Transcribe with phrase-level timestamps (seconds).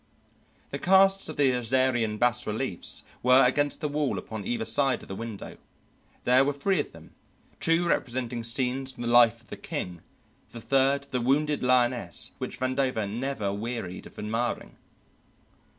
[0.71, 5.07] The casts of the Assyrian bas reliefs were against the wall upon either side of
[5.07, 5.57] the window.
[6.23, 7.13] There were three of them,
[7.59, 10.01] two representing scenes from the life of the king,
[10.53, 14.75] the third the wounded lioness which Vandover never wearied of admiring.